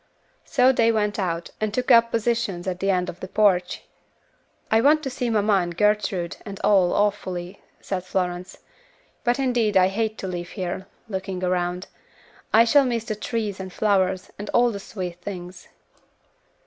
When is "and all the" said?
14.39-14.79